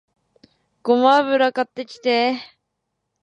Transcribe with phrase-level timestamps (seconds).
[0.81, 2.39] ごま油買ってきて